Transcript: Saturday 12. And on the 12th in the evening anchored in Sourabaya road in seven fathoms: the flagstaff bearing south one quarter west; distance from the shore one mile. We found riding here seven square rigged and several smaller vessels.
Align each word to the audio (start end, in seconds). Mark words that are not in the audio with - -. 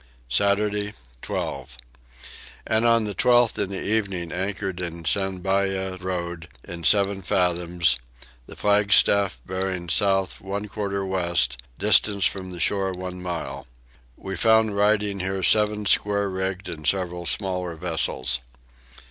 Saturday 0.29 0.95
12. 1.21 1.77
And 2.65 2.87
on 2.87 3.03
the 3.03 3.13
12th 3.13 3.59
in 3.59 3.69
the 3.69 3.83
evening 3.83 4.31
anchored 4.31 4.81
in 4.81 5.03
Sourabaya 5.05 6.01
road 6.03 6.47
in 6.63 6.83
seven 6.83 7.21
fathoms: 7.21 7.99
the 8.47 8.55
flagstaff 8.55 9.39
bearing 9.45 9.89
south 9.89 10.41
one 10.41 10.67
quarter 10.67 11.05
west; 11.05 11.61
distance 11.77 12.25
from 12.25 12.49
the 12.51 12.59
shore 12.59 12.93
one 12.93 13.21
mile. 13.21 13.67
We 14.17 14.35
found 14.35 14.75
riding 14.75 15.19
here 15.19 15.43
seven 15.43 15.85
square 15.85 16.31
rigged 16.31 16.67
and 16.67 16.87
several 16.87 17.27
smaller 17.27 17.75
vessels. 17.75 18.39